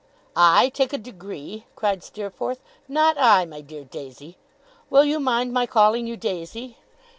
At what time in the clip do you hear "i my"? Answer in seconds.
3.19-3.61